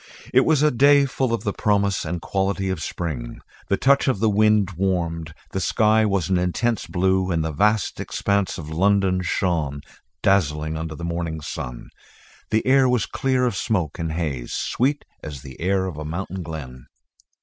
[0.33, 3.39] It was a day full of the promise and quality of spring.
[3.67, 5.35] The touch of the wind warmed.
[5.51, 9.81] The sky was an intense blue and the vast expanse of London shone
[10.23, 11.91] dazzling under the morning sun.
[12.49, 16.41] The air was clear of smoke and haze, sweet as the air of a mountain
[16.41, 16.87] glen.